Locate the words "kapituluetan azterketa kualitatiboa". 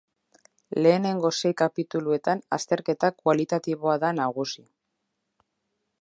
1.63-3.97